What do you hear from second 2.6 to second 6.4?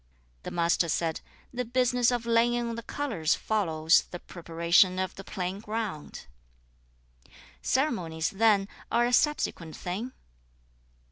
on the colours follows (the preparation of) the plain ground.'